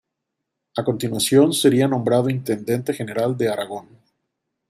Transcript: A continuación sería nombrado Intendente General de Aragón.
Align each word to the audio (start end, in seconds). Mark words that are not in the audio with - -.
A 0.79 0.83
continuación 0.83 1.53
sería 1.53 1.87
nombrado 1.87 2.31
Intendente 2.31 2.91
General 2.91 3.37
de 3.37 3.49
Aragón. 3.49 3.87